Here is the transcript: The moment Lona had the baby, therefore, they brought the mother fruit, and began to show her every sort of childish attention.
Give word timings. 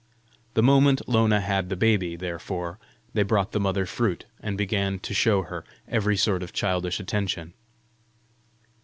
The 0.55 0.63
moment 0.63 1.07
Lona 1.07 1.41
had 1.41 1.69
the 1.69 1.75
baby, 1.75 2.15
therefore, 2.15 2.79
they 3.13 3.21
brought 3.21 3.51
the 3.51 3.59
mother 3.59 3.85
fruit, 3.85 4.25
and 4.41 4.57
began 4.57 4.97
to 4.97 5.13
show 5.13 5.43
her 5.43 5.63
every 5.87 6.17
sort 6.17 6.41
of 6.41 6.51
childish 6.53 6.99
attention. 6.99 7.53